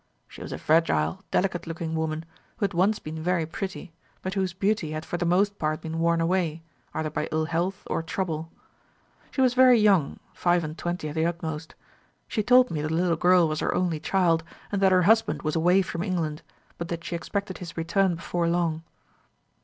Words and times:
She 0.27 0.41
was 0.41 0.51
a 0.51 0.57
fragile 0.57 1.21
delicate 1.29 1.67
looking 1.67 1.93
woman, 1.93 2.25
who 2.57 2.63
had 2.63 2.73
once 2.73 2.97
been 2.97 3.21
very 3.21 3.45
pretty, 3.45 3.93
but 4.23 4.33
whose 4.33 4.51
beauty 4.51 4.93
had 4.93 5.05
for 5.05 5.17
the 5.17 5.27
most 5.27 5.59
part 5.59 5.81
been 5.81 5.99
worn 5.99 6.19
away, 6.19 6.63
either 6.95 7.11
by 7.11 7.29
ill 7.31 7.45
health 7.45 7.83
or 7.85 8.01
trouble. 8.01 8.49
She 9.29 9.41
was 9.41 9.53
very 9.53 9.79
young, 9.79 10.19
five 10.33 10.63
and 10.63 10.75
twenty 10.75 11.07
at 11.09 11.13
the 11.13 11.27
utmost. 11.27 11.75
She 12.27 12.41
told 12.41 12.71
me 12.71 12.81
that 12.81 12.87
the 12.87 12.95
little 12.95 13.15
girl 13.15 13.47
was 13.47 13.59
her 13.59 13.75
only 13.75 13.99
child, 13.99 14.43
and 14.71 14.81
that 14.81 14.91
her 14.91 15.03
husband 15.03 15.43
was 15.43 15.55
away 15.55 15.83
from 15.83 16.01
England, 16.01 16.41
but 16.79 16.87
that 16.87 17.03
she 17.03 17.15
expected 17.15 17.59
his 17.59 17.77
return 17.77 18.15
before 18.15 18.49
long. 18.49 18.81